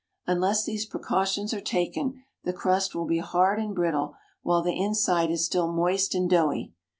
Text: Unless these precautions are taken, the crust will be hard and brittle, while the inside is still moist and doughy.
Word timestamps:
Unless 0.25 0.65
these 0.65 0.87
precautions 0.87 1.53
are 1.53 1.61
taken, 1.61 2.23
the 2.43 2.53
crust 2.53 2.95
will 2.95 3.05
be 3.05 3.19
hard 3.19 3.59
and 3.59 3.75
brittle, 3.75 4.15
while 4.41 4.63
the 4.63 4.73
inside 4.83 5.29
is 5.29 5.45
still 5.45 5.71
moist 5.71 6.15
and 6.15 6.27
doughy. 6.27 6.73